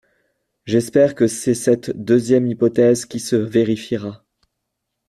[0.65, 4.25] J’espère que c’est cette deuxième hypothèse qui se vérifiera.